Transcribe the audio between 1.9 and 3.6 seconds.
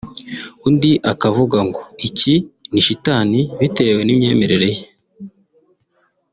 iki ni shitani